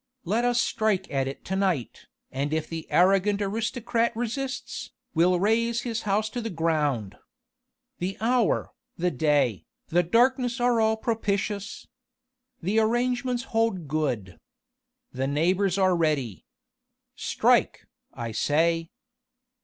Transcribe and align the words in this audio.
Let 0.25 0.45
us 0.45 0.59
strike 0.59 1.11
at 1.13 1.27
it 1.27 1.45
to 1.45 1.55
night, 1.55 2.07
and 2.31 2.51
if 2.53 2.67
the 2.67 2.89
arrogant 2.89 3.39
aristocrat 3.39 4.11
resists, 4.15 4.89
we'll 5.13 5.39
raze 5.39 5.81
his 5.81 6.01
house 6.09 6.27
to 6.31 6.41
the 6.41 6.49
ground. 6.49 7.17
The 7.99 8.17
hour, 8.19 8.71
the 8.97 9.11
day, 9.11 9.67
the 9.89 10.01
darkness 10.01 10.59
are 10.59 10.81
all 10.81 10.97
propitious. 10.97 11.85
The 12.63 12.79
arrangements 12.79 13.43
hold 13.53 13.87
good. 13.87 14.39
The 15.11 15.27
neighbours 15.27 15.77
are 15.77 15.95
ready. 15.95 16.45
Strike, 17.15 17.85
I 18.11 18.31
say!" 18.31 18.89